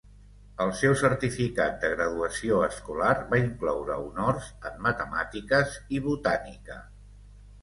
El 0.63 0.71
seu 0.77 0.93
certificat 1.01 1.75
de 1.83 1.91
graduació 1.91 2.57
escolar 2.69 3.11
va 3.35 3.41
incloure 3.43 3.99
honors 4.07 4.49
en 4.71 4.81
matemàtiques 4.87 5.77
i 5.99 6.03
botànica. 6.09 6.81